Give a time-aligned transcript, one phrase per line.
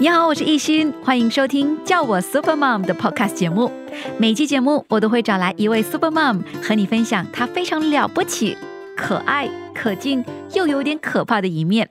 [0.00, 3.68] 你好，我是艺欣，欢迎收听叫我 Super Mom 的 Podcast 节目。
[4.16, 8.56] 每期节目我都会找来一位 Super Mom 和你分享她非常了不起、
[8.96, 10.24] 可爱、可敬
[10.54, 11.90] 又有点可怕的一面。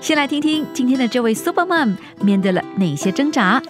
[0.00, 3.60] 先来听听今天的这位 Super Mom 面对了哪些挣扎。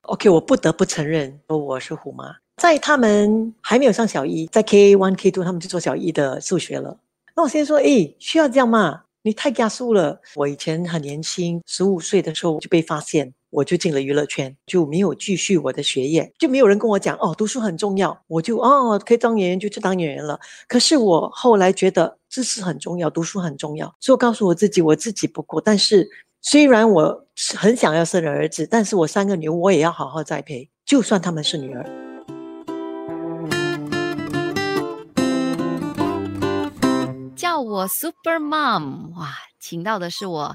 [0.00, 2.41] OK，我不得不承认，我是虎妈。
[2.62, 6.96] 在他们还没有上小一，在 K one K two，他们就做小一的数学了。
[7.34, 9.02] 那我先说，哎，需要这样吗？
[9.22, 10.20] 你太加速了。
[10.36, 20.38] 我以前很年轻，十五岁的时候就被发现，我就进了娱乐圈，就没有继续我的学业，就没有人跟我讲哦，读书很重要，我就哦可以当演员就去当演员了。
[20.68, 25.60] 可是我后来觉得知识很重要，读书很重要，所以我告诉我自己，我自己不过。
[25.60, 26.08] 但是
[26.40, 27.26] 虽然我
[27.56, 32.01] 很想要生儿子，但是我三个女儿我也要好好栽培，就算他们是女儿。
[37.62, 40.54] 我 Super Mom，哇，请到的是我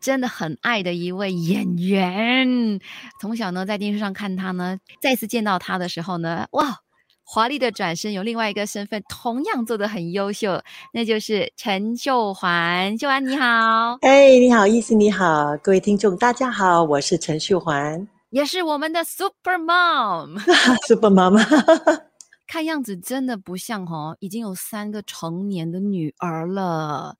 [0.00, 2.80] 真的很爱的一位演员。
[3.20, 6.76] 从小呢在电视上看他呢，再次见到他的时候呢，哇，
[7.24, 12.96] 华丽的转身，有另外一个身份同样做的很优秀，那就是陈秀环。
[12.98, 21.98] 秀环你好，哎，你好，意思你好，各位听众大家好，我是陈秀环，也是我们的 Super Mom，Super Mom。
[22.48, 27.16] 看样子真的不像哦，已经有三个成年的女儿了，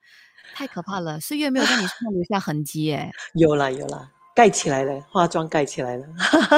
[0.55, 1.21] 太可怕了。
[1.21, 6.07] 岁月没有在你身 上留下痕迹，哎，有啦有啦，盖起来了，化妆盖起来了。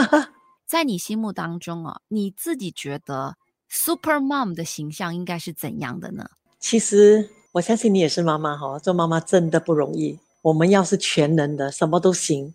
[0.65, 3.37] 在你心目当中啊，你自己觉得
[3.69, 6.31] Super Mom 的形象应该是怎样的呢？
[6.61, 10.21] 其实我相信你也是妈妈哈，做妈妈真的不容易。
[10.43, 12.55] 我们要是全能的，什么都行。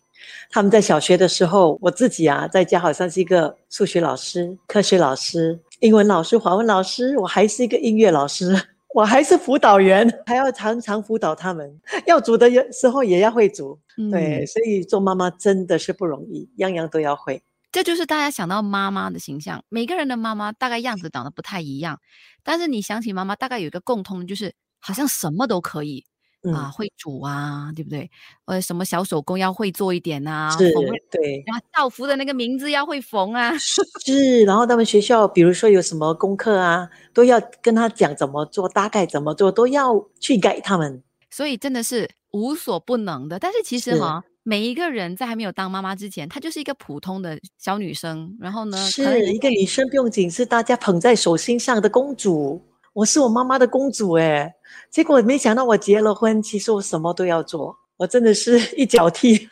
[0.50, 5.60] 他们在小学的时候，我自己啊，在家好像是一个数学老师、科学老师。
[5.80, 8.56] 英文老师、华文老师，我还是一个音乐老师，
[8.95, 11.80] 我还是辅导员， 还要常常辅导他们。
[12.08, 13.80] 要煮的时候也要会煮，
[14.12, 17.44] 对，所以做妈妈真的是不容易，样样都要会。
[17.72, 22.00] 这就是大家想到妈妈的形象，每个人的妈妈大概样子长得不太一样，
[22.42, 26.06] 但是你想起妈妈，大概有一个共通的，就是好像什么都可以。
[26.53, 28.09] 啊，会煮啊，对不对？
[28.45, 30.50] 呃，什么小手工要会做一点啊？
[30.51, 30.72] 是，
[31.09, 31.44] 对。
[31.45, 33.57] 然后校服的那个名字要会缝啊。
[33.57, 41.01] 是，然后他们学校，比如说有什么功课啊，都要跟他讲怎么做，大概怎么做，都要去改他们。
[41.29, 43.39] 所以真的是无所不能的。
[43.39, 48.38] 但是其实哈，每一个人在还没有当妈妈之前，她就是一个普通的小女生。
[48.39, 52.62] 然后呢，是一个女生，不用紧，是大家捧在手心上的公主。
[52.95, 54.56] 我是我妈妈的公主哎。
[54.89, 59.50] 结果没想到我结了婚，其实我什么都要做，我真的是 一脚踢。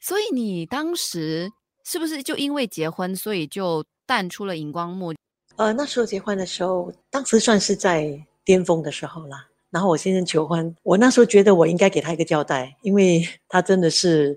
[0.00, 1.48] 所以你当时
[1.84, 5.14] 是不是就因为结婚，所以就淡出了荧光幕？
[5.54, 9.46] 呃，那时候结婚的时候，当时算是在巅峰的时候啦。
[9.70, 14.36] 然后我先生求婚，我那时候觉得我应该给他一个交代，因为他真的是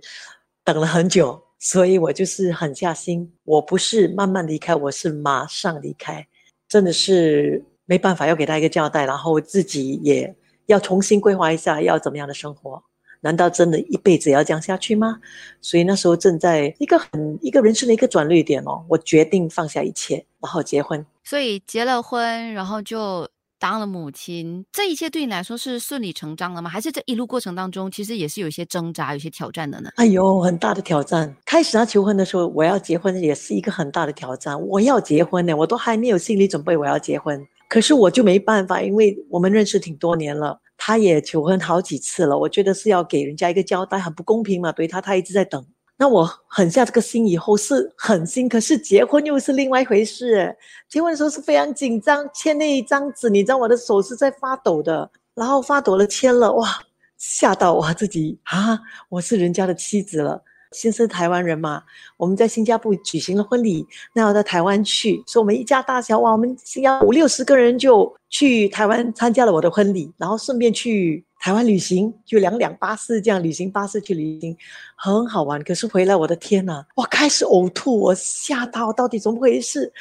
[0.63, 6.27] 等了很久，所以我就是狠下心，我不是慢慢离开，我是马上离开，
[6.69, 7.65] 真的是。
[7.85, 10.35] 没办法，要给他一个交代，然后自己也
[10.67, 12.83] 要重新规划一下要怎么样的生活。
[13.21, 15.17] 难道真的一辈子要这样下去吗？
[15.61, 21.05] 所以那时候正在一个很一个人生的一个转捩点哦，我决定放下一切，然后结婚。
[21.23, 23.25] 所以结了婚，然后就
[23.57, 26.69] 当了母亲，这一切对你来说是顺理成章了吗？
[26.69, 29.89] 还是这一路过程当中，其实也是有一些挣扎、有些挑战的呢？
[29.95, 31.33] 哎呦，很大的挑战。
[31.45, 34.61] 开始他求婚的时候，我要结婚也是一个很大的挑战。
[34.67, 37.41] 我要结婚呢，我都还没有心理准备，我要结婚。
[37.73, 44.72] 可是我就没办法，因为我们认识挺多年了，他也求婚好几次了，我觉得是要给人家一个交代，很不公平嘛。
[44.72, 45.66] 对他，他一直在等。
[45.97, 50.56] 那我狠下这个心以后是狠心，可是结婚又是另外一回事。
[50.88, 56.79] 结婚的时候是非常紧张，签那一张纸，你知道我的手是在发抖的，然后发抖了，签了，哇，
[57.17, 58.79] 吓到我自己啊！
[59.09, 60.44] 我是人家的妻子了。
[60.73, 61.84] 先生台湾人嘛，
[62.17, 74.57] 我们在新加坡举行了婚礼，那要到台湾去，所以我们一家大小哇，我们要五六十个人就去台湾参加了我的婚礼，然后顺便去台湾旅行，就两两巴士这样旅行巴士去旅行，
[74.95, 75.63] 很好玩。
[75.63, 79.92] 可是回来，我的天呐，我开始呕吐，我吓到，到底怎么回事？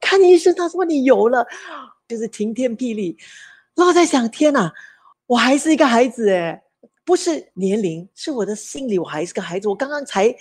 [0.00, 1.46] 看医生，他说你有了，
[2.08, 3.16] 就是晴天霹雳。
[3.74, 4.70] 然后在想，天呐，
[5.26, 6.62] 我还是一个孩子哎。
[7.04, 9.68] 不是年龄，是我的心里，我还是个孩子。
[9.68, 10.34] 我刚刚才，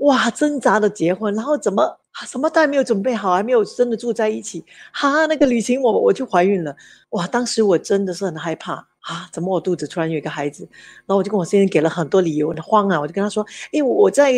[0.00, 6.74] 哇，挣扎的结婚，然后怎么什么都还没有准备好，还没有真的住在一起，哈，那个旅行我我就怀孕了，
[7.10, 10.68] 哇，当时我真的是很害怕啊，怎么我肚子突然有一个孩子？
[11.06, 14.32] 然后我就跟我先生给了很多理由，慌啊，我就跟他说，因为我在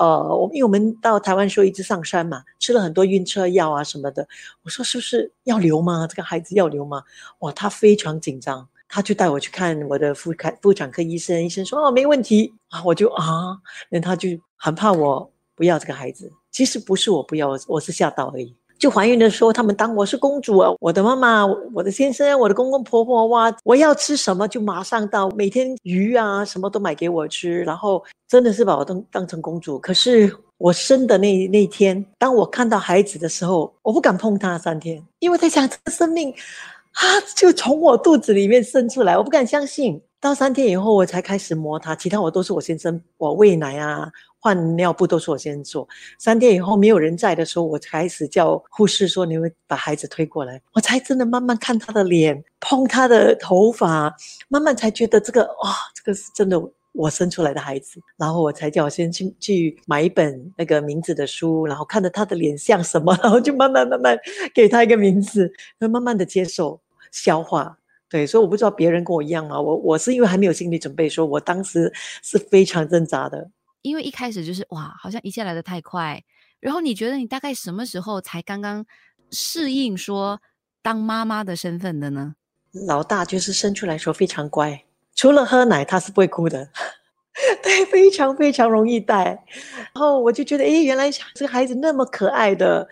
[0.00, 4.26] 呃，我因为我们到台湾时候一直上山嘛，吃了很多晕车药啊什么的，
[4.62, 6.06] 我说是不是要留吗？
[6.06, 7.02] 这个孩子要留吗？
[7.40, 8.66] 哇，他非常紧张。
[8.88, 13.56] 他就带我去看我的妇产妇产科医生，医生说哦没问题啊，我就啊，
[13.90, 16.30] 那他就很怕我不要这个孩子。
[16.50, 18.56] 其实不是我不要，我是吓到而已。
[18.78, 21.44] 就怀孕的时候，他们当我是公主啊，我的妈妈、
[21.74, 29.78] 我的先生、我的公公婆婆哇，我要吃什么就马上到，每天鱼啊什么都买给我吃，然后真的是把我当当成公主。
[29.78, 36.34] 可是我生的那那天，当我看到孩子的时候，我不敢碰他三天，因为在想这个生命
[36.96, 37.02] 啊，
[37.36, 40.00] 就从我肚子里面生出来，我不敢相信。
[40.18, 44.10] 到三天以后，我才开始摸他，其他我都是我先生，我喂奶啊。
[44.38, 45.88] 换尿布都是我先做。
[46.20, 54.14] 三天以后没有人在的时候，我才开始叫护士说：“你会把孩子推过来。”我才真的慢慢看他的脸，碰他的头发，
[54.46, 58.00] 慢慢才觉得这个哇，这个是真的我生出来的孩子。
[58.16, 64.16] 然后我才叫我先去去买一本那个名字的书，然后看着他的脸像什么，然后就慢慢慢慢
[64.54, 66.80] 给他一个名字，慢慢的接受
[67.16, 67.78] 消化。
[68.08, 69.60] 对，所以我不知道别人跟我一样吗？
[69.60, 71.92] 我我是因为还没有心理准备，说我当时
[72.22, 73.50] 是非常挣扎的。
[73.82, 76.22] 因为一开始就是哇，好像一切来的太快。
[76.60, 78.84] 然后你觉得你大概什么时候才刚刚
[79.30, 80.40] 适应说
[80.82, 82.34] 当妈妈的身份的呢？
[82.86, 84.84] 老大就是生出来时候非常乖，
[85.14, 86.68] 除了喝奶他是不会哭的，
[87.62, 89.24] 对，非常非常容易带。
[89.24, 92.88] 然后我就觉得，哎，原来这个孩子那么可爱的。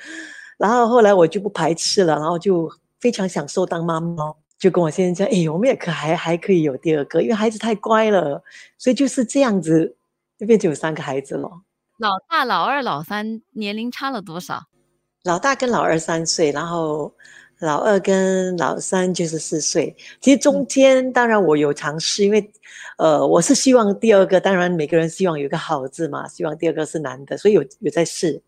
[0.58, 2.70] 然后后来我就不排斥了，然后就
[3.04, 8.42] 非常享受当妈妈，就跟我先生讲，哎，我们也可还还可以有第二个，因为孩子太乖了，
[8.78, 9.94] 所以就是这样子。
[10.38, 11.50] 这边就有三个孩子了，
[11.98, 14.64] 老大、老二、老三年龄差了多少？
[15.24, 17.14] 老大跟老二三岁，然后
[17.60, 19.94] 老二跟老三就是四岁。
[20.20, 22.50] 其实中间当然我有尝试，因为
[22.96, 28.42] 呃我是希望第二个，当然每个人希望有一个好字嘛，希望第二个是男的，所以有有在试。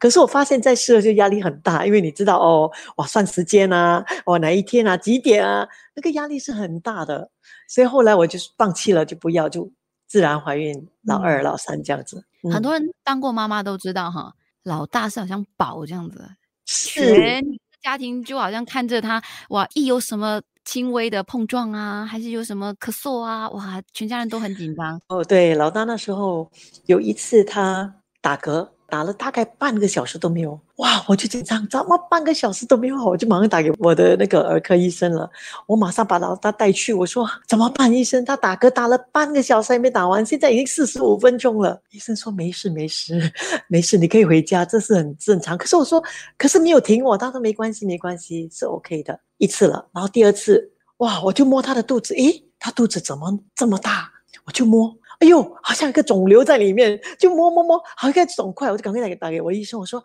[0.00, 7.30] 可是我发现，在试了就压力很大，因为你知道哦，哇算时间啊，哇哪一天啊几点啊，那个压力是很大的，
[7.68, 9.70] 所以后来我就放弃了，就不要就。
[10.10, 14.34] 自然怀孕，老二、老三这样子，很多人当过妈妈都知道哈。
[14.64, 16.28] 老大是好像宝这样子，
[16.66, 17.40] 全
[17.80, 25.00] 家庭就好像看着他哇，一有什么轻微的碰撞啊，还是有什么咳嗽啊，哇，全家人都很紧张。
[25.06, 26.50] 哦，对，老大那时候
[26.86, 28.68] 有一次他打嗝。
[28.90, 31.02] 打了大概半个小时都没有，哇！
[31.06, 32.96] 我就紧张，怎么半个小时都没有？
[33.04, 35.30] 我就马上打给我的那个儿科医生了。
[35.66, 37.92] 我马上把老大带去，我说怎么办？
[37.92, 41.80] 医生，他打嗝打了半个小时还没打完，现在已经四十五分钟了。
[41.92, 43.32] 医生说没事没事
[43.68, 45.56] 没事，你可以回家，这是很正常。
[45.56, 46.02] 可是我说，
[46.36, 49.18] 可是没有停我，他说没关系没关系，是 OK 的。
[49.38, 51.22] 一次了，然后第二次，哇！
[51.22, 54.10] 我就摸他的肚子，诶，他肚子怎么这么大？
[54.46, 54.94] 我就摸。
[55.20, 60.02] 哎呦，好像一个肿瘤在里面，就摸摸摸，好像一个肿块，我就赶快打给打给我医生，我说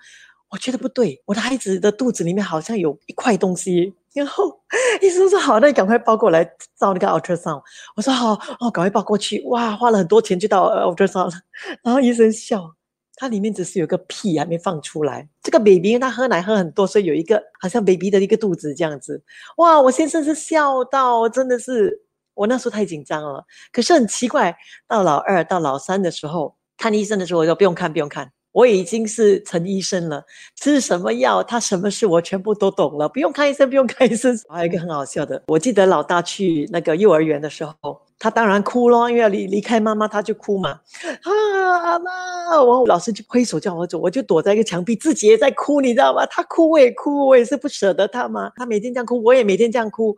[0.49, 3.93] 我觉得不对，我的孩子的肚子里面好像有一块东西。
[4.13, 4.61] 然后
[5.01, 6.43] 医生说好，那你赶快抱过来
[6.77, 7.61] 照那个 ultrasound。
[7.95, 9.41] 我说好，哦，赶快抱过去。
[9.47, 11.31] 哇，花了很多钱就到 ultrasound 了。
[11.83, 12.73] 然后医生笑，
[13.15, 15.27] 它里面只是有个屁还没放出来。
[15.41, 19.21] 这个 baby 他喝奶喝很多，所以有一个好像 baby 的一个肚子这样子。
[19.57, 22.04] 哇，我先生是笑到真的是。
[22.35, 24.55] 我那时候太紧张了，可是很奇怪，
[24.87, 30.23] 到老二到老三的时候看医生的时候，我说不用看不用看，我已经是陈医生了，
[30.55, 34.37] 吃什么药，他什么事我全部都懂了，不用看医生不用看医生。
[34.49, 40.79] 还有一个很好笑的，我记得老大去那个幼儿园的时候，他当然哭咯，因为要离离开妈妈，他就哭嘛。
[41.23, 46.25] 啊妈，我老师就挥手叫我走，我就躲在一个墙壁，自己也在哭，你知道吗？
[46.25, 48.51] 他哭我也哭，我也是不舍得他嘛。
[48.55, 50.15] 他每天这样哭，我也每天这样哭。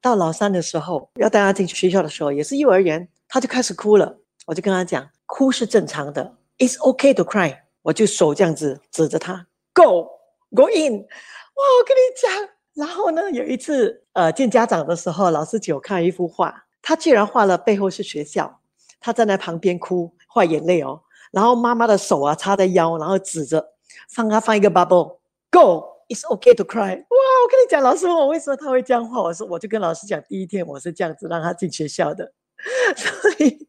[0.00, 4.18] 到老三的时候，要带他进去学校的时候，也是幼儿园，他就开始哭了。
[4.46, 7.58] 我就跟他讲，哭是正常的，It's okay to cry。
[7.82, 10.08] 我就手这样子指着他，Go
[10.54, 10.92] go in。
[10.98, 18.60] 哇，我跟你讲，然后呢，有一次呃见家长的时候，老师就看一幅画，他居然画了背后是学校，
[19.00, 21.00] 他站在旁边哭，画眼泪哦。
[21.32, 23.72] 然后妈妈的手啊插在腰，然后指着
[24.10, 25.95] 放他放一个 bubble，Go。
[26.08, 26.96] It's okay to cry。
[26.96, 32.32] 哇，我跟你讲，老师问我为什么他会这样画，我说我就跟老师讲，第一天我是这样子让他进学校的，
[32.94, 33.66] 所以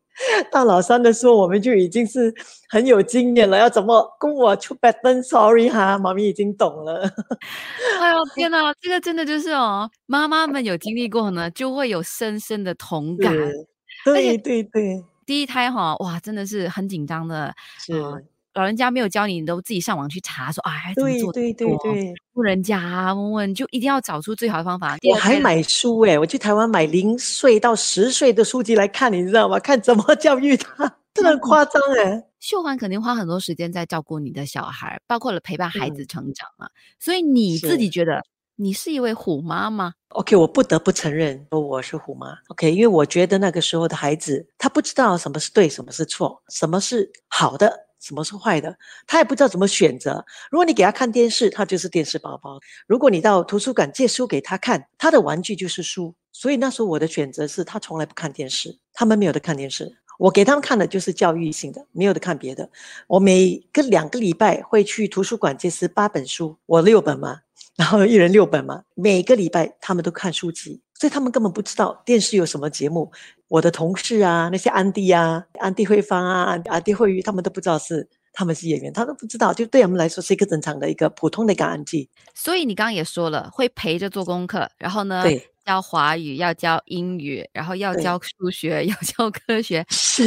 [0.51, 2.32] 到老三的时候，我们就已经是
[2.70, 7.12] 很有经验了，要怎么跟我出 bad Sorry 哈，妈咪已经懂了。
[8.00, 13.34] 哎呦天哪，这个真的就是哦，妈妈们有经历过呢，就会有深深的同感。
[14.06, 17.51] 对对对，第一胎哈，哇，真的是很紧张的。
[17.79, 17.94] 是。
[18.58, 21.32] 老人家没有教你，你都自己上网去查，说哎，怎么做？
[21.32, 24.98] 对对对对，问人家问问，就一定要找出最好的方法。
[25.08, 29.60] 我还买书哎，我去台湾买零岁到十岁的书籍来看，你知道吗？
[29.60, 32.24] 看怎么教育他，真的夸张哎。
[32.40, 36.68] 秀环肯定花很多时间在照顾你的小孩，包括了陪伴孩子成长嘛。
[37.00, 38.24] 所以你自己觉得
[38.56, 42.36] 你是一位虎妈吗？OK，我不得不承认我是虎妈。
[42.48, 50.25] OK，因为我觉得那个时候的孩子他不知道什么是对，什么是错，什么是好的，什么是坏的，他也不知道怎么选择。
[50.51, 56.13] 如果你给他看电视，他就是电视宝宝；如果你到图书馆借书给他看，他的玩具就是书。
[56.32, 59.98] 所以那时候我的选择是他从来不看电视，他们没有的看电视。
[60.20, 62.70] 我给他们看的就是教育性的，没有的看别的。
[63.08, 67.42] 我每个两个礼拜会去图书馆借十八本书，我六本嘛。
[67.75, 73.12] 然后一人六本嘛，每个礼拜他们都看书籍，所以他们根本不知道电视有什么节目。
[73.48, 79.54] 我的同事啊，那些安迪啊、安迪慧芳啊、安迪慧玉，他们都不知道是他们是演员，他都不知道。
[79.54, 82.10] 就对我们来说是一个正常的一个普通的感恩季。
[82.34, 85.24] 所以你刚刚也说了，会陪着做功课，然后呢，
[85.66, 90.25] 教华语，要教英语，然后要教数学， 要教科学，是，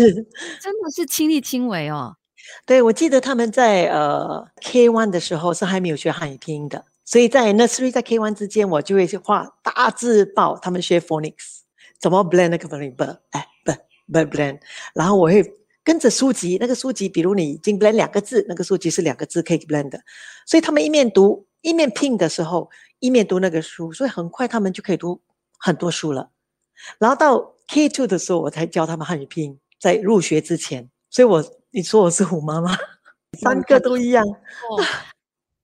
[0.63, 2.17] 真的是亲力亲为哦。
[2.65, 6.87] 对，我记得他们在呃 K one 的时候是还没有学汉语拼音的。
[7.11, 11.63] 所以在 nursery 在 K one 之间，我就会去画大字报，他们学 phonics，
[11.99, 13.73] 怎么 blend 那个 phonics，哎，不
[14.13, 14.61] 不 blend，
[14.95, 15.43] 然后我会
[15.83, 20.01] 跟着书籍，那个书籍，比如你已经 blend 两个字，那个书籍是两个字可以 blend 的，
[20.47, 25.21] 所以他们一面读一面拼的时候，一面读那个书，所以很快他们就可以读
[25.59, 26.31] 很多书了。
[27.01, 32.79] 然后到 K two 的时候，我才教他们汉语拼音，在入学之前，所以我你说我是虎妈妈，
[33.43, 34.25] 三个都一样。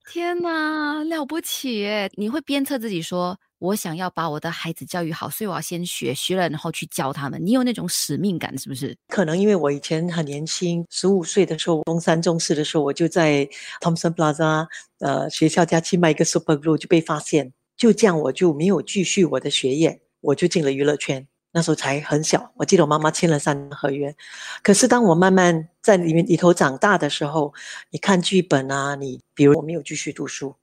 [0.08, 2.08] 天哪，了不起耶！
[2.14, 8.96] 你会鞭策自己说：“我想要把我的孩子教育好，所以我要先学，学了然后去教他们。”你有那种使命感，是不是？
[9.08, 13.46] 可能因为我以前很年轻，十五岁的时候，中三、中四的时候，我就在
[13.80, 14.66] Thompson Plaza
[15.00, 21.26] 呃学校家去卖一个 Super Glue 就被发现，就这样我就没有继续我的学业，我就进了娱乐圈。
[21.56, 24.14] 那时候才很小，我记得我妈妈签了三合约。
[24.62, 27.54] 可是当我慢慢在里面里头长大的时候，
[27.88, 30.54] 你看剧本啊，你比如我没有继续读书，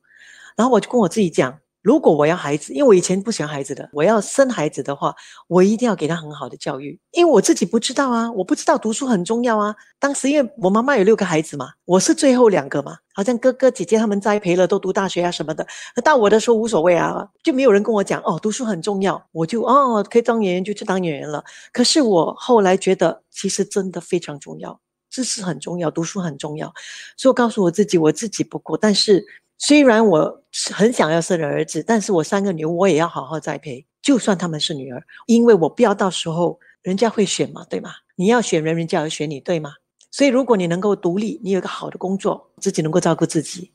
[0.55, 1.62] 然后我就跟我自己讲。
[1.83, 5.13] 如果我要孩子，因为我以前不喜欢孩子的，我要生孩子的话，
[5.49, 9.75] 我一定要给他很好的教育，因为我自己不知道啊，我不知道读书很重要啊。
[9.99, 15.67] 当时因为我妈妈有六个孩子嘛，我是最后两个嘛，好像哥哥姐姐他们栽培了，都读大学啊什么的。
[16.01, 21.43] 到我的时候无所谓啊，就没有人跟我讲哦，读书很重要，我就哦可以当演员就去当演员了。
[21.73, 26.73] 可是我后来觉得，其实真的非常重要，知识很重要，读书很重要，
[27.17, 29.25] 所以我告诉我自己，我自己不够，但是。
[29.65, 30.43] 虽然我
[30.73, 37.89] 很想要生儿子，但是我三个女儿我也要好好栽培，就算他们是女儿，因为我不要到时候人家会选嘛，对吗？
[38.17, 39.71] 你要选人，人家要选你，对吗？
[40.11, 43.71] 所以如果你能够独立，你有一个好的工作，自己能够照顾自己，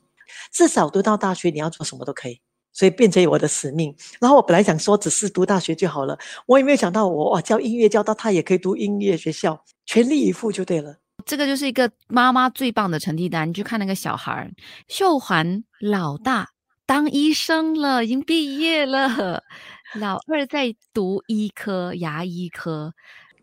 [0.53, 2.39] 至少读到大学，你要做什么都可以，
[2.71, 3.95] 所以变成我的使命。
[4.19, 6.15] 然后我本来想说只是读大学就好了，
[6.45, 10.97] 我也没有想到我哇教音乐教到他也可以读音乐学校，全力以赴就对了。
[11.29, 13.47] 这个就是一个妈妈最棒的成绩单。
[13.47, 14.51] 你去看那个小孩，
[14.87, 16.49] 秀环老大
[16.87, 19.43] 当医生了，已经毕业了。
[19.93, 22.91] 老二在读医科，牙医科。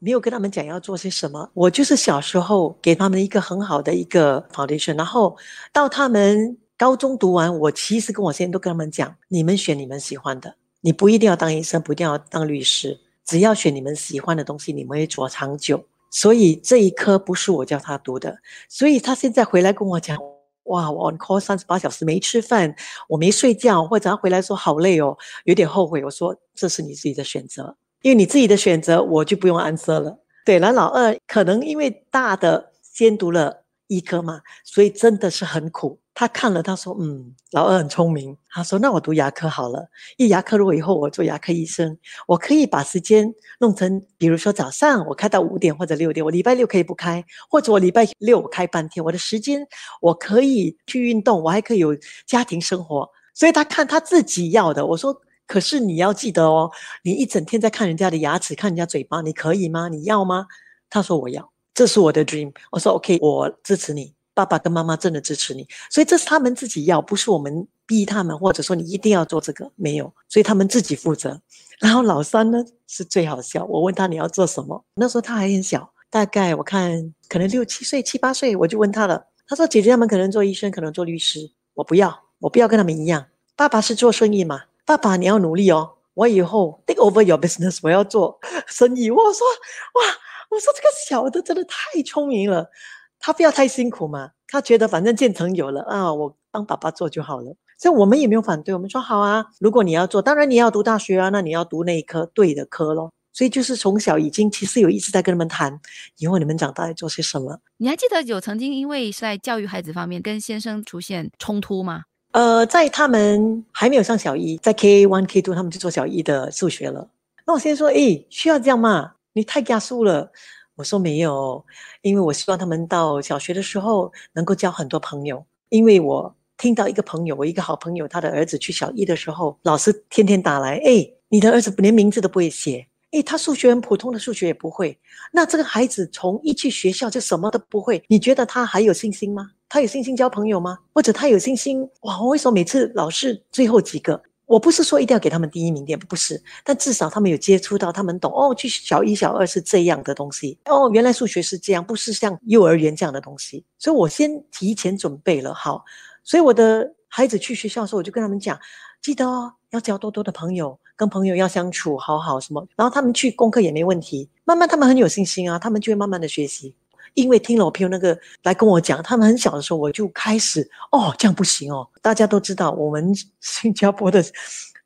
[0.00, 5.36] 没有跟他们讲要做些什么，我就是小时候给他们一个很好的一个 foundation，然后
[5.72, 15.86] 到他们高中读完，我其实跟我现在都跟他们讲，你们选你们喜欢的，你不一定要当医生，不一定要当律师，只要选你们喜欢的东西，你们会做长久。
[16.10, 20.16] 所以这一科不是我叫他读的，所以他现在回来跟我讲，
[20.64, 22.74] 哇，我 on call 三十八小时没吃饭，
[23.08, 26.04] 我没睡觉，或者他回来说好累哦，有点后悔。
[26.04, 30.18] 我说这是你自己的选择，因为你自己的选择，我就不用安色了。
[30.44, 36.00] 对，然后老二可能因为大的先读了医科嘛，所以真的是很苦。
[36.18, 39.86] 他看了，他说：“嗯，老二很聪明。”他说：“那我读牙科好了。
[40.16, 41.94] 一牙科如果以后我做牙科医生，
[42.26, 43.30] 我可以把时间
[43.60, 49.04] 弄成，比如说早上我开到五点或者六点，我礼拜六可以不开，或者我礼拜六我开半天。
[49.04, 49.60] 我的时间
[50.00, 51.94] 我可以去运动，我还可以有
[52.26, 53.06] 家庭生活。
[53.34, 54.86] 所以他看他自己要的。
[54.86, 55.14] 我说：
[55.46, 56.70] 可是你要记得哦，
[57.04, 59.90] 你一整天在看人家的牙齿，看人家嘴巴，你可以吗？
[59.90, 60.46] 你要吗？
[60.88, 62.54] 他说我要，这是我的 dream。
[62.70, 71.40] 我说 OK，我支持你。”爸爸跟妈妈真的支持你，所以这是他们自己要，不是我们逼他们，或者说你一定要做这个，没有，所以他们自己负责。
[71.80, 83.24] 然后老三呢是最好笑，我问他你要做什么，那时候他还很小，大概我看可能六七岁、七八岁，我就问他了，他说姐姐他们可能做医生，可能做律师，我不要，我不要跟他们一样。
[83.56, 89.10] 爸爸是做生意嘛，爸爸你要努力哦，我以后 take over your business，我要做生意。
[89.10, 89.46] 我说
[89.94, 90.02] 哇，
[90.50, 92.68] 我说这个小的真的太聪明了。
[93.18, 97.54] 他不要太辛苦嘛，他觉得反正建成有了啊，我帮爸爸做就好了。
[97.78, 99.44] 所以我们也没有反对，我们说好啊。
[99.60, 103.12] 如果你要做，当然你要读大学啊，那你要读那一科对的科咯。
[103.32, 105.78] 所以就是从小已经其实有一直在跟他们谈，
[106.16, 107.58] 以后你们长大要做些什么。
[107.76, 112.04] 你还记得有曾经因为在教育孩子方面跟先生出现冲突吗？
[112.32, 117.06] 呃，在他们还没有上小一，在 K one K two 他们就做小一的数学了。
[117.46, 119.12] 那我先说，诶，需要这样吗？
[119.34, 120.32] 你太加速了。
[120.76, 121.64] 我说没有，
[122.02, 125.42] 因为我希望他们到小学的时候能够交很多朋友。
[125.70, 132.86] 因为我听到一个朋友，我一个好朋友，他的儿子去小一的时候，老师天天打来，哎，你的儿子连名字都不会写。
[133.12, 134.98] 诶，他数学很普通的数学也不会，
[135.32, 139.50] 那这个孩子从一去学校就什么都不会，你觉得他还有信心吗？
[139.70, 140.78] 他有信心交朋友吗？
[140.92, 141.88] 或者他有信心？
[142.02, 144.20] 哇，我为什么每次老是最后几个？
[144.46, 155.84] 我不是说一定要给他们第一名店，不是，但至少他们有接触到，他们懂哦，去小一、小二是这样的东西哦，原来数学是这样，不是像幼儿园这样的东西，所以我先提前准备了好，
[156.24, 158.58] 所以我的孩子去学校的时候，我就跟他们讲，
[159.02, 160.78] 记得哦，要交多多的朋友。
[160.98, 166.74] 跟朋友要相处好好什么，然后他们去功课也没问题，慢慢他们很有信心啊，他们就会慢慢的学习。
[167.16, 170.60] 因为听了我朋友那个来跟我讲，他们很小的时候我就开始
[170.92, 171.88] 哦，这样不行哦。
[172.02, 174.22] 大家都知道我们新加坡的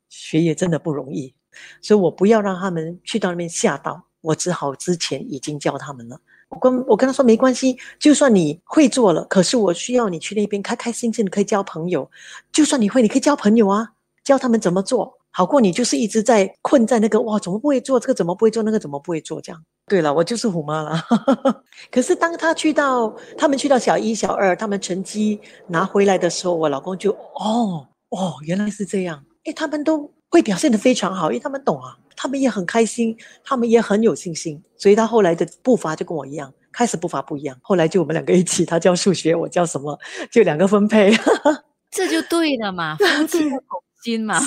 [0.07, 1.33] 学业真的不容易，
[1.81, 6.17] 所以我不要让他们去到那边吓到，我只好之前已经教他们了。
[6.47, 12.09] 我跟我跟他说没关系，就算你会做了，可是我需要你去那边开开心心的可以交朋友。
[12.53, 13.91] 就算你会，你可以交朋友啊，
[14.23, 15.17] 教他们怎么做。
[15.31, 18.13] 好过你就是一直在困在那个哇，怎么不会做这个？
[18.13, 18.79] 怎么不会做那个？
[18.79, 19.63] 怎么不会做这样？
[19.87, 21.03] 对了，我就是虎妈了。
[21.91, 29.21] 可是当他去到他们去到小一、小二，他们成绩拿回来的时候，我老公就哦哦，原来是这样。
[29.43, 34.61] 哎，他们都会表现得非常好，因为他们懂啊，他们也很开心，他们也很有信心。
[34.77, 39.99] 所以他后来的步伐就跟我一样，开始步伐不一样，后来就我们两个一起，他教数学，我教什么，
[40.31, 41.11] 就两个分配。
[41.91, 43.39] 这就对了嘛，夫妻
[44.03, 44.39] 心嘛，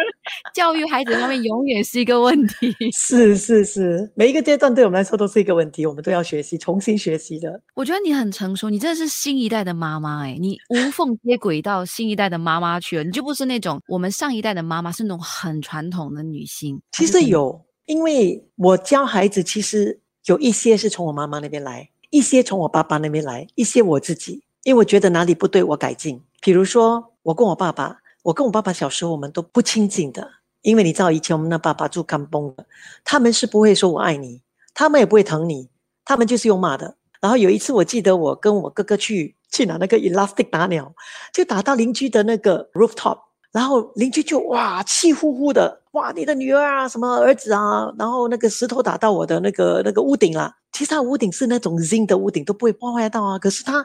[0.54, 2.74] 教育孩子方面永远是一个问题。
[2.92, 7.60] 是是是，每一个阶段对我们来说都是一个问题，我们都要学习，重新学习的。
[7.74, 16.80] 我觉得你很成熟，你真的是新一代的妈妈哎，你无缝接轨到新一代的妈妈去了，你就不是那种我们上一代的妈妈是那种很传统的女性。
[16.92, 26.20] 其实有，因为我教孩子，其实有一些是从我妈妈那边来，一些从我爸爸那边来，一些我自己，因为我觉得哪里不对，我改进。
[26.40, 28.01] 比如说，我跟我爸爸。
[28.22, 30.30] 我跟我爸爸小时候，我们都不亲近的，
[30.62, 32.64] 因为你知道，以前我们的爸爸住甘崩的，
[33.04, 34.40] 他们是不会说我爱你，
[34.74, 35.68] 他们也不会疼你，
[36.04, 36.94] 他们就是用骂的。
[37.20, 40.94] 然后有一次，我记得我跟我哥哥去去拿那个 elastic 打鸟，
[41.32, 43.18] 就打到邻居的那个 rooftop，
[43.50, 50.54] 然后邻居就哇气呼呼的，哇你的女儿啊，什么儿子啊，然后那个石头打到我的那个那个屋顶了。
[50.70, 53.84] 其实他屋顶是那种 zinc 的屋顶，都不会破坏到啊，可是他。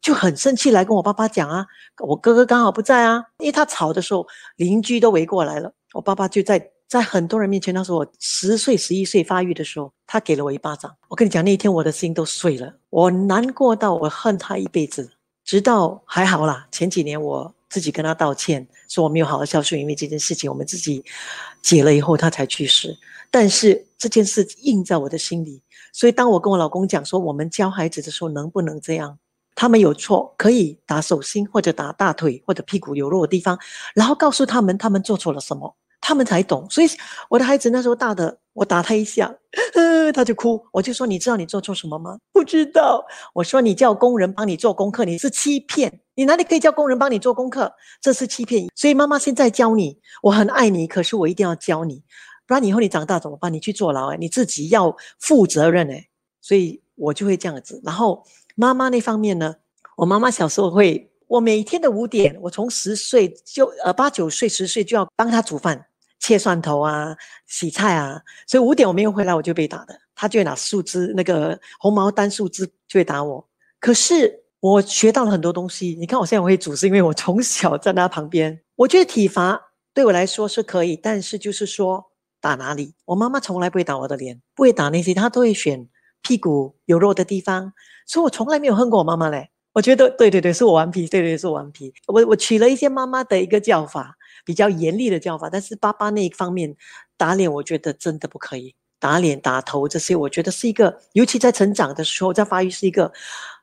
[0.00, 1.66] 就很生气，来跟我爸爸讲啊，
[1.98, 5.72] 我哥哥刚好不在啊，因为他吵的时候，邻居都围过来了。
[5.92, 10.94] 我爸爸就在在很多人面前，那时候我十岁、十一岁发育的时候，他给了我一巴掌。
[11.08, 15.10] 我跟你讲，那一天我的心都碎了，我难过到我恨他一辈子。
[15.44, 21.02] 直到还好啦，前几年我自己跟他道歉，说我没有好好孝顺，因为这件事情我们自己
[21.62, 22.94] 解了以后，他才去世。
[23.30, 29.18] 但是这件事印在我的心里，所以当我跟我老公讲说我们教孩子的时候，能不能这样？
[29.60, 33.58] 他们有错，可以打手心或者打大腿或者屁股有肉的地方，
[33.92, 36.64] 然后告诉他们他们做错了什么，他们才懂。
[36.70, 36.86] 所以
[37.28, 39.34] 我的孩子那时候大的，我打他一下，
[39.74, 40.64] 呃， 他就哭。
[40.70, 42.18] 我就说你知道你做错什么吗？
[42.32, 43.04] 不知道。
[43.34, 46.02] 我说你叫工人帮你做功课，你是欺骗。
[46.14, 47.72] 你哪里可以叫工人帮你做功课？
[48.00, 48.68] 这是欺骗。
[48.76, 52.04] 所以妈妈现在教你，我很爱你，可是我一定要教你，
[52.46, 53.52] 不然以后你长大怎么办？
[53.52, 56.06] 你去坐牢哎，你自己要负责任哎。
[56.40, 58.22] 所以我就会这样子，然后。
[58.60, 59.54] 妈妈那方面呢？
[59.96, 65.86] 我妈妈小时候会，我每天的五点，我从十岁就呃八九岁十岁就要帮她煮饭、
[66.18, 67.16] 切蒜头啊、
[67.46, 73.48] 洗菜啊，所以五点我没有回来我就被打的，她就会拿树枝那个红毛丹树枝就会打我。
[73.78, 78.60] 可是我学到了很多东西，你看我现在我会煮，是因为我从小在她旁边。
[78.74, 82.04] 我觉得体罚对我来说是可以，但是就是说
[82.40, 85.88] 打哪里，我妈妈从来不会打我的脸，不会打那些，她都会选
[86.22, 87.72] 屁股有肉的地方。
[88.06, 91.92] 所以我从来没有恨过我妈妈嘞，我觉得对对对，是我顽皮，对对是我顽皮。
[92.06, 96.74] 我我取了一些妈妈的一个叫法，比较严厉的叫法，但是爸爸那一方面
[97.16, 103.12] 打脸，我觉得真的不可以打脸打头这些，我觉得是一个，尤其在成长的时候，在发育是一个，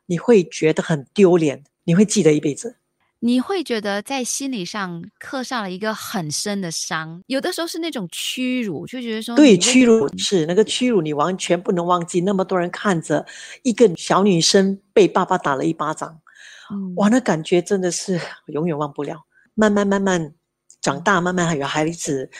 [0.06, 2.76] 你会觉得很丢脸，你会记得一辈子。
[3.20, 12.20] 你会觉得在心理上刻上了一个很深的伤，有的时候是那种屈辱，就觉得说对屈辱是那个屈辱，你完全不能忘记。
[12.20, 13.24] 那么多人看着
[13.62, 16.20] 一个小女生被爸爸打了一巴掌，
[16.96, 19.24] 哇，那感觉真的是永远忘不了。
[19.54, 20.34] 慢慢慢慢
[20.82, 22.30] 长大，慢慢还有孩子，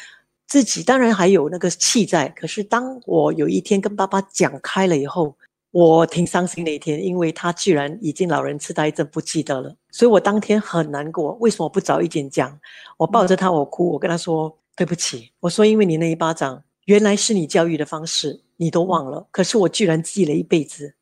[0.47, 2.29] 自己当然还有那个气在。
[2.29, 5.37] 可是当我有一天跟爸爸讲开了以后，
[5.77, 11.35] 我挺伤心那一天，因为他居然已经老人痴呆症不记得了，所以我当天很难过。
[11.35, 12.59] 为什么不早一点讲？
[12.97, 15.31] 我抱着他，我哭，我跟他说对不起。
[15.39, 20.95] 我说因为你那一巴掌，原来是你教育的方式，你都忘了，可是我居然记了一辈子。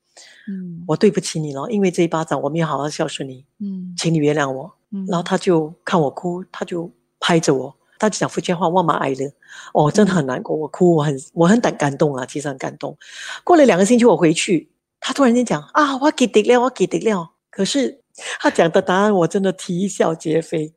[0.48, 3.44] 嗯，我对不起你了，因为这一巴掌我没有好好孝顺你。
[3.60, 4.74] 嗯，请你原谅我。
[4.90, 9.32] 嗯，然后他就看我哭，他就拍着我，他就讲福建话，我妈爱了。
[9.72, 12.96] 哦，真的很难过，我哭，我很我很感感动啊，其实很感动。
[13.42, 17.30] 过了两个星期，我回去，他突然间讲啊，我给得了，我给得了。
[17.50, 18.00] 可是
[18.40, 20.72] 他讲的答案，我真的啼笑皆非。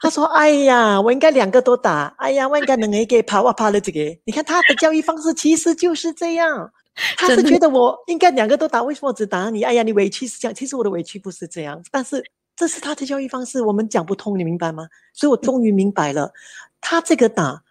[0.00, 2.14] 他说：“哎呀，我应该两个都打。
[2.18, 4.00] 哎呀，我应该能给爬我爬了这个。
[4.24, 6.72] 你看他的教育方式其实就是这样。”
[7.16, 9.62] 他是觉得我应该两个都打，为什么只打你？
[9.62, 12.22] 哎呀，你委屈是这样，其实我的委屈不是这样，但是
[12.54, 14.86] 这是他的教育方式，我们讲不通，你明白吗？
[15.14, 16.30] 所以我终于明白了，
[16.82, 17.62] 他这个打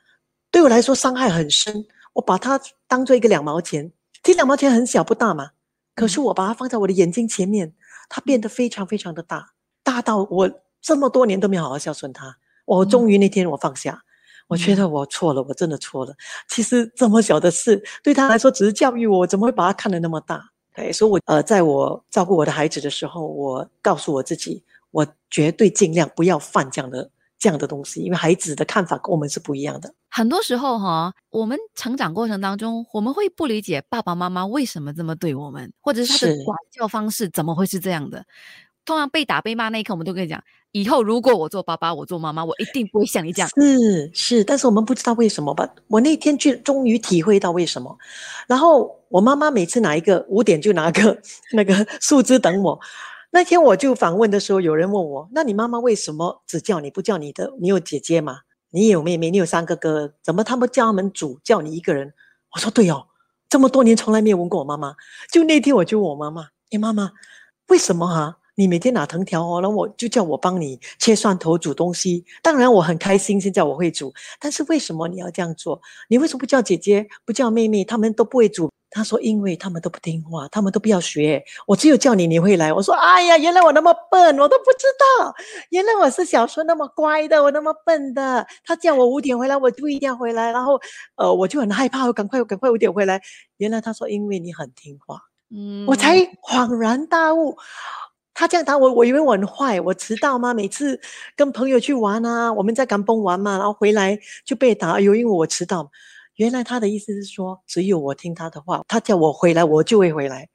[0.52, 5.52] 对我来说伤害很深，我把它当做一个两毛钱，这两毛钱很小不大嘛，
[5.96, 7.74] 可是我把它放在我的眼睛前面，
[8.10, 14.04] 它变得非常非常的大，大到我这么多年都没好好孝顺他，我终于那天我放下。
[14.48, 16.14] 我觉得我错了，我真的错了。
[16.50, 20.44] 其实这么小的事，对他来说只是教育我，怎么会把他看得那么大？
[20.76, 24.62] 对，所以，我呃，在我照顾我的孩子的时候，我告诉我自己，
[24.92, 27.10] 我绝对尽量不要犯这样的
[27.42, 29.92] 这样的东西，因为孩子的看法跟我们是不一样的。
[30.12, 38.24] 很多时候哈，我们成长过程当中，我们会不理解爸爸妈妈为什么这么对我们，或者是他的管教方式怎么会是这样的。
[38.86, 40.40] 通常被打被骂那一刻，我们都跟你讲，
[40.72, 43.50] 以后如果我做爸爸，我做妈妈，我一定不会像你这样。
[43.50, 45.68] 是是，但是我们不知道为什么吧？
[45.88, 47.98] 我那天去终于体会到为什么。
[48.46, 51.18] 然后我妈妈每次拿一个五点就拿个
[51.54, 52.80] 那个树枝等我。
[53.34, 57.54] 那天我就访问的时候，有人问我：那你妈妈为什么只叫你不叫你的？
[57.62, 58.40] 你有姐姐吗？
[58.72, 59.32] 你有妹妹？
[59.32, 60.14] 你有三个哥？
[60.22, 62.14] 怎么他们叫他们煮，叫你一个人？
[62.54, 63.08] 我说对哦，
[63.48, 64.94] 这么多年从来没有问过我妈妈。
[65.32, 67.12] 就那天我就问我妈妈：你，妈妈，
[67.70, 68.38] 为什么哈？
[68.56, 72.26] 你每天拿藤条哦，然后我就叫我帮你切蒜头煮东西。
[72.44, 74.14] 当然我很开心，现在我会煮。
[74.42, 75.82] 但是为什么你要这样做？
[76.10, 77.86] 你为什么不叫姐姐，不叫妹妹？
[77.86, 78.70] 他们都不会煮。
[78.92, 81.42] 他说：“因为他们都不听话，他们都不要学。
[81.66, 85.34] 我只有叫你，你会来。”我说：“哎呀，原来我那么笨，我都不知道。
[85.70, 88.46] 原来我是小时候那么乖的，我那么笨的。
[88.66, 90.52] 他叫我五点回来，我就一定要回来。
[90.52, 90.78] 然后，
[91.16, 93.22] 呃，我就很害怕，我赶快，赶快五点回来。
[93.58, 95.22] 原来他说，因为你很听话。
[95.50, 97.58] 嗯，我才恍然大悟。”
[98.34, 100.54] 他这样打我，我以为我很坏，我迟到吗？
[100.54, 101.00] 每次
[101.36, 104.94] 跟朋友去玩啊，我们在港崩玩嘛，然后回来就被打。
[104.94, 105.90] 哎呦，因为我迟到。
[106.42, 110.50] 原来他的意思是说，只有我听他的话，他叫我回来，我就会回来。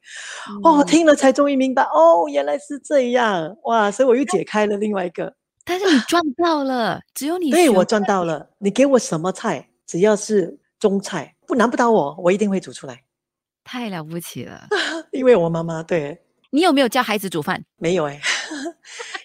[0.61, 3.89] 哦，听了才终于明白，哦，原来是这样哇！
[3.89, 5.33] 所以我又解开了另外一个。
[5.63, 8.49] 但是你赚到了，只有你对我赚到了。
[8.57, 13.03] 你给我什么菜，只要是中菜，不难不倒我，我一定会煮出来。
[13.63, 14.67] 太了不起了，
[15.13, 16.21] 因为我妈妈对。
[16.49, 17.63] 你有没有教孩子煮饭？
[17.77, 18.19] 没有哎，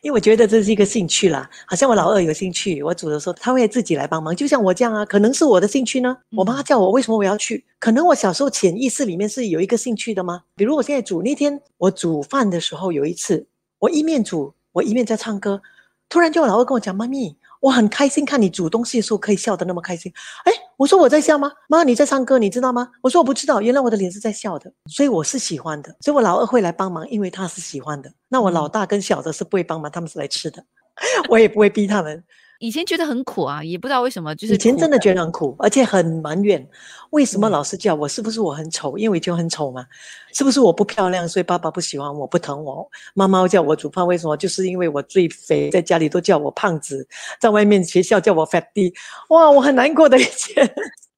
[0.02, 1.48] 因为我觉得这是一个兴趣啦。
[1.64, 5.04] 好像我老二有兴趣，我煮的时候他会自己来帮忙，就像我这样啊。
[5.06, 6.16] 可能是我的兴趣呢。
[6.36, 7.64] 我妈叫我，为什么我要去？
[7.78, 10.42] 可能我小时候潜意识里面是有一个兴趣的吗？
[10.56, 13.46] 比如我现在煮那天我煮饭的时候，有一次
[13.78, 15.62] 我一面煮，我一面在唱歌，
[16.08, 20.12] 突然就我老二跟我讲：“妈咪。”我很开心看你煮东西的时候可以笑得那么开心，
[20.42, 21.52] 哎，我说我在笑吗？
[21.68, 22.88] 妈，你在唱歌，你知道吗？
[23.02, 28.12] 我说我不知道，原来我的脸是在笑的，所以我是喜欢的，所以我老二会来帮忙，因为他是喜欢的。
[28.28, 30.64] 那我老大跟小的是不会帮忙，他们是来吃的，
[31.28, 32.22] 我也不会逼他们。
[32.62, 36.64] 以前觉得很苦啊，也不知道为什么，就是以前真的觉得很苦，而且很埋怨，
[37.10, 38.06] 为什么老师叫我？
[38.06, 38.96] 是不是我很丑？
[38.96, 39.84] 因为就很丑嘛？
[40.32, 42.88] 是不是我不漂亮，所以爸爸不喜欢我，不疼我？
[43.14, 44.36] 妈妈叫我煮饭，为什么？
[44.36, 47.04] 就是因为我最肥，在家里都叫我胖子，
[47.40, 48.94] 在外面学校叫我 fatty，
[49.30, 50.72] 哇，我很难过的一天，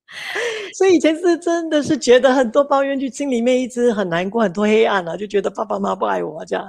[0.79, 6.65] 所以以前是真的是觉得很多抱怨，就心里面一直很难过，很多黑暗啊，就觉得爸爸妈妈不爱我这样，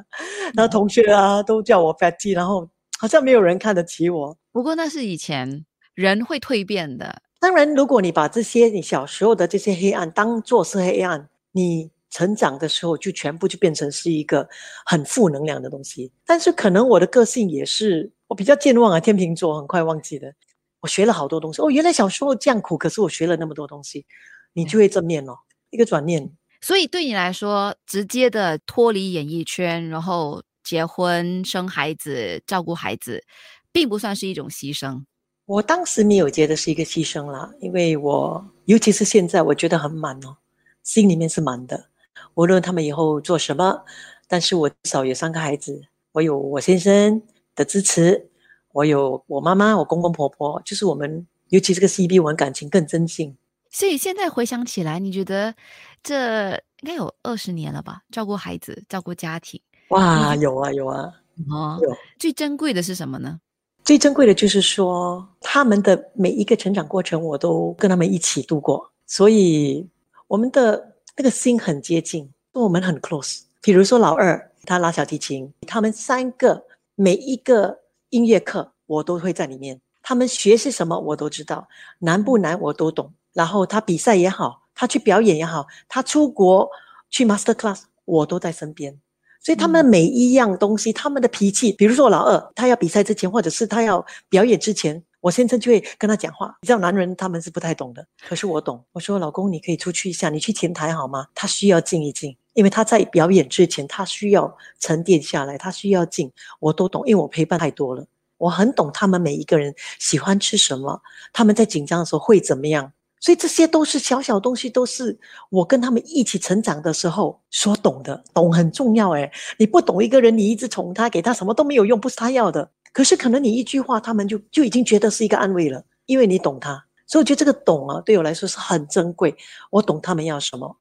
[0.54, 2.68] 然后同学啊都叫我 fatty，然后。
[3.00, 4.38] 好像没有人看得起我。
[4.52, 7.22] 不过那是以前人会蜕变的。
[7.40, 14.48] 当然，如果你把这些你小时候的这些黑暗当做是黑暗，你成长的时候就全部就变成是一个
[14.86, 16.12] 很负能量的东西。
[16.26, 20.34] 但是可能我的个性也是，我比较健忘啊，天秤座很快忘记的。
[20.80, 24.06] 我学了好多东西哦，原来小时候这样苦，可是我学了那么多东西，
[24.54, 25.34] 你就会正面哦，
[25.70, 26.32] 一个转念。
[26.62, 30.42] 所以对你来说，直接的脱离演艺圈，然后。
[30.66, 33.24] 结婚、生孩子、照顾孩子，
[33.72, 35.04] 并不算是一种牺牲。
[35.46, 40.36] 我当时没有觉得是一个牺牲啦，因为我尤其是现在，我觉得很满哦，
[40.82, 41.90] 心里面是满的。
[42.34, 43.86] 无论他们以后做什么，
[44.28, 47.22] 但是我至少有三个孩子，我有我先生
[47.56, 48.30] 的支持，
[48.74, 53.38] 我有我妈妈、我公公婆婆，就是我们，尤其这个 CB，我们感情更真性。
[53.70, 55.56] 所以现在回想起来，你觉得
[56.04, 56.62] 这？
[56.82, 59.60] 应该有二十年了吧，照顾孩子，照顾家庭。
[59.90, 61.14] 哇，有啊有啊，
[61.50, 63.40] 哦有，最珍贵的是什么呢？
[63.84, 69.88] 最珍贵的就是说，他们的每一个成长过程，我都跟他们一起度过，所以
[70.28, 73.42] 我们的那个心很接近，跟我们很 close。
[73.62, 77.78] 比如说老二，他拉小提琴，他们三个每一个
[78.10, 81.68] 音乐课我都会在里面，他们学是什么我都知道，
[82.00, 83.14] 难不难我都懂。
[83.34, 86.68] 然后他比赛也好，他去表演也好，他出国
[87.12, 89.00] 去 master class，我都在身边。
[89.46, 96.58] 所以他们每一样东西，他们的脾气，比如说老二，他要比赛之前，或者是他要表演之前，我先生就会跟他讲话。
[96.64, 98.84] 你知道，男人他们是不太懂的，可是我懂。
[98.92, 101.28] 我说，老公，你可以出去一下，你去前台好吗？
[101.36, 106.32] 他需要静一静，因为他在表演之前，他需要沉淀下来，他需要静。
[106.60, 108.04] 我都懂，因为我陪伴太多了，
[108.40, 111.00] 我很懂他们每一个人喜欢吃什么，
[111.32, 112.92] 他们在紧张的时候会怎么样。
[113.20, 115.18] 所以这些都是小小东西，都是
[115.50, 118.24] 我跟他们一起成长的时候所懂的。
[118.34, 122.70] 懂很重要诶，你不懂一个人，你一直宠他，给他什么都没有用，不是他要的。
[122.94, 126.86] 可是可能你一句话，他们就就已经觉得是一个安慰了，因为你懂他。
[127.08, 129.36] 所以我觉得这个懂啊，对我来说是很珍贵。
[129.72, 130.78] 我懂他们要什么，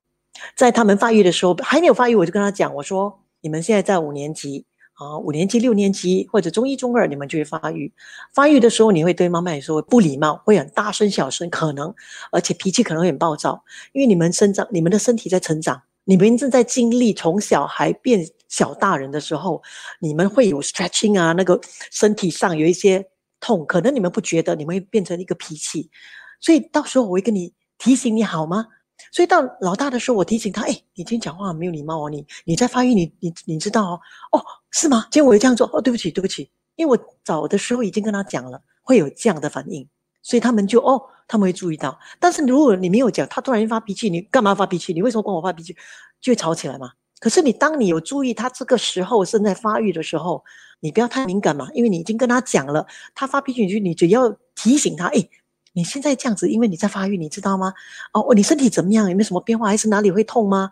[0.56, 4.66] 在他们发育的时候还没有发育，我就跟他讲，我说你们现在在五年级。
[4.94, 7.92] 啊，五年级、六年级或者中一、中二，你们就会发育。
[8.33, 11.92] 发育的时候，你会对妈妈也说不礼貌，会很大声、小声，可能，
[12.30, 19.61] 而且脾气可能会很暴躁，因为你们生长，你们的身体在成长，你们正在经历从小孩变小大人的时候，
[19.98, 23.04] 你们会有 stretching 啊，那个身体上有一些
[23.40, 25.90] 痛，可能你们不觉得，你们会变成一个脾气，
[26.40, 28.68] 所以到时候我会跟你提醒你好吗？
[29.12, 34.00] 所以到老大的时候，我提醒他：“哎，你今天讲话没有礼貌哦，你你在发育，你你你知道哦？
[34.33, 35.02] 哦，是吗？
[35.11, 39.87] 今天我会这样做哦，对不起，对不起，因为我早的时候已经跟他讲了，会有这样的反应，
[40.22, 41.98] 所以他们就哦，他们会注意到。
[42.18, 44.92] 但是如果你没有讲，他突然发脾气，你干嘛发脾气？
[44.92, 45.76] 你为什么跟我发脾气？
[46.20, 46.90] 就会吵起来嘛。
[47.20, 50.42] 可是你当你有注意他这个时候正在发育的时候，
[50.80, 55.28] 你不要太敏感嘛，因为你已经跟他讲了，他发脾气，你就你只要提醒他，哎。”
[55.74, 57.74] 你现在这样子，因为你在发育，你知道吗？
[58.12, 59.10] 哦，你身体怎么样？
[59.10, 59.66] 有没有什么变化？
[59.66, 60.70] 还是哪里会痛吗？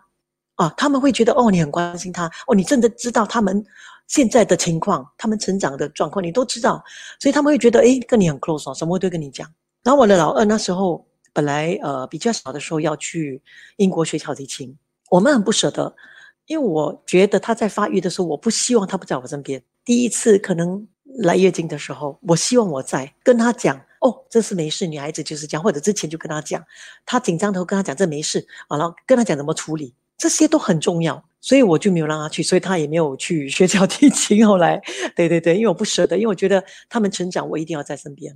[0.55, 3.61] 啊，他们会觉得哦，你很关心他，哦，你真的知道他们
[4.07, 6.81] 现在的情况，他们成长的状况，你都知道，
[7.19, 9.45] 所以他们会觉得，哎，跟你很 close 哦，什么都跟你讲。
[9.83, 13.41] 然后我的老二那时候本来呃比较小的时候要去
[13.75, 14.73] 英国学小提琴，
[15.09, 15.93] 我们很不舍得，
[16.45, 19.61] 因为我觉得他在发育的时候，我不希望他不在我身边。
[19.83, 20.87] 第一次可能
[21.17, 23.77] 来月经的时候，我希望我在跟他讲。
[24.03, 26.61] 哦，这是没事，女孩子就是这样，或者之前就跟他讲，
[27.05, 34.45] 他紧张的跟他讲这没事，完了跟他讲怎么处理，这些都很重要，所以我就没有让他去，所以他也没有去学小提琴。
[34.45, 34.81] 后来，
[35.15, 38.35] 对对对，因为我不舍得，因为我觉得他们成长，我一定要在身边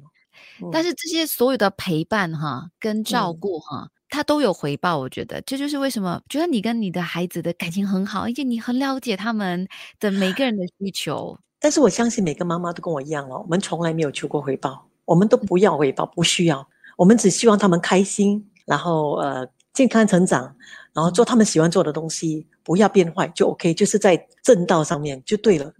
[0.71, 4.97] 但是这些所有的陪伴哈，跟照顾哈，他都有回报。
[4.97, 9.67] 我觉得这就是为什么觉得你跟你的孩子的感情很好，而且你很了解他们
[9.99, 11.37] 的每个人的需求。
[11.59, 14.87] 但是我相信每个妈妈都跟我一样哦，我们从来没有求过回报。
[15.07, 16.67] 我们都不要回报，不需要，
[16.97, 20.53] 我们只希望他们开心，然后呃健康成长，
[20.93, 25.71] 然后做他们喜欢做的东西，不要变坏就 OK，就是在正道上面就对了。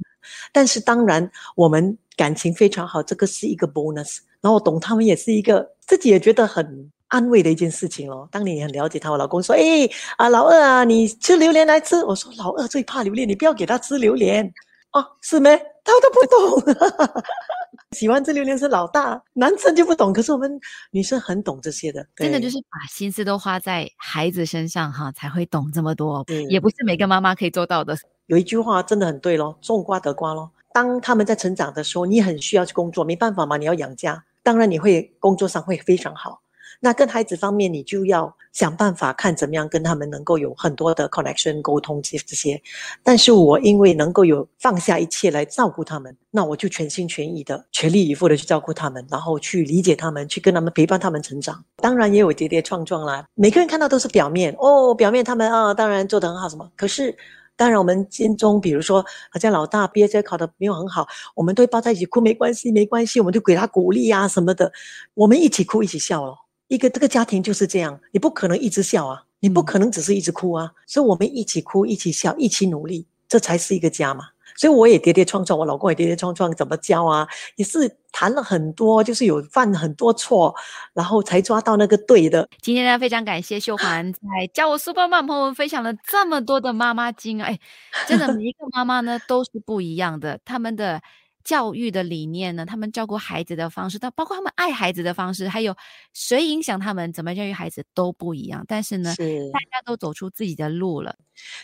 [0.54, 4.20] 但是当然，我们感情非常好，这个是一个 bonus。
[4.40, 8.30] 然后懂他们也是一个自己也觉得很安慰的一件事情哦。
[8.32, 14.50] 当你很了解他，我老公说：“哎啊，老二啊，你吃榴莲来吃。”我说：“老二最怕榴莲，你不要给他吃榴莲。”
[14.94, 15.60] 哦，是没？
[15.88, 16.76] 他都不懂。
[17.96, 20.12] 喜欢这榴莲是老大，男生就不懂。
[20.12, 20.60] 可是我们
[20.92, 26.24] 女生很懂这些的，真的就是把心思都花在孩子身上哈，才会懂这么多。
[26.50, 27.98] 也不是每个妈妈可以做到的。
[28.26, 30.52] 有一句话真的很对咯，种瓜得瓜咯。
[30.74, 36.42] 当他们在成长的时候，你很需要去工作，没办法嘛，你要养家，当然你会工作上会非常好。
[36.80, 42.62] 那跟孩子方面，你就要想办法看怎么样跟他们能够有很多的 connection 沟通这这些。
[43.04, 51.64] 但是我因为能够有放下一切来照顾他们，那我就全心全意的、全力以赴的去照顾他们，然后去理解他们，去跟他们陪伴他们成长。
[51.78, 56.72] 当然也有跌跌撞撞啦，每个人看到都是表面哦，表面他们啊，当然做得很好什么。
[56.76, 57.16] 可是
[57.56, 64.72] 当然我们心中，比如说好像老大毕业考考的没有很好，我们都抱在一起哭，没关系，没关系，我们就给他鼓励啊什么的，
[65.16, 66.36] 我们一起哭，一起笑了。
[66.68, 74.26] 一个这个家庭就是这样，你不可能一直笑啊，你不可能只是一直哭啊，所以我们一起哭，一起笑，一起努力，这才是一个家嘛。
[74.56, 77.28] 所以我也跌跌撞撞，我老公也跌跌撞撞，怎么教啊？
[77.58, 80.54] 也是谈了很多，就是有犯很多错，
[80.94, 82.48] 然后才抓到那个对的。
[82.62, 84.20] 今天呢，非常感谢秀 环在
[84.54, 87.60] 教我 Super 妈朋友们分享了这么多的妈妈经，哎，
[88.08, 91.02] 真的每一个妈妈呢都是不一样的，他们的。
[91.48, 95.74] 教育的理念呢，他们照顾孩子的方式，到包括他们爱孩子的方式，还有
[96.14, 98.66] 谁影响他们怎么教育孩子都不一样。
[98.68, 101.16] 但是呢，是大家都走出自己的路了。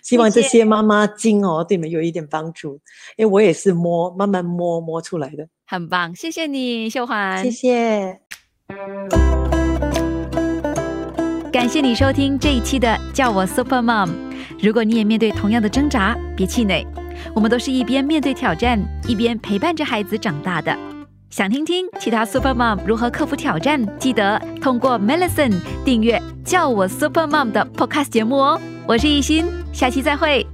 [0.01, 2.79] 希望这些妈妈经哦对你们有一点帮助，
[3.17, 5.45] 因为我也是摸慢慢摸摸出来的。
[5.67, 8.21] 很棒，谢谢你，秀环，谢谢。
[11.51, 14.11] 感谢你收听这一期的叫我 Super Mom。
[14.61, 16.87] 如果你也面对同样的挣扎，别气馁，
[17.33, 20.77] 我们都是一边面对挑战，一边陪伴着孩子长大的。
[21.29, 23.83] 想听听其他 Super Mom 如何克服挑战？
[23.97, 28.61] 记得通过 Melison 订阅叫我 Super Mom 的 Podcast 节目哦。
[28.85, 30.45] 我是艺心，下期再会。